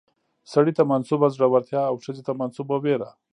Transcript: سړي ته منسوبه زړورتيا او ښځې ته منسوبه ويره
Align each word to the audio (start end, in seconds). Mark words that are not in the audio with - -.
سړي 0.53 0.71
ته 0.77 0.83
منسوبه 0.91 1.27
زړورتيا 1.35 1.81
او 1.89 1.95
ښځې 2.03 2.21
ته 2.27 2.33
منسوبه 2.41 2.75
ويره 2.83 3.09